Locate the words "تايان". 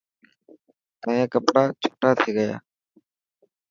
1.01-1.27